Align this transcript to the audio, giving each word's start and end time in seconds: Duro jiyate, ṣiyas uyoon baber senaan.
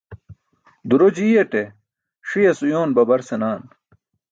Duro 0.89 1.05
jiyate, 1.15 1.63
ṣiyas 2.29 2.59
uyoon 2.65 2.91
baber 2.95 3.21
senaan. 3.29 3.61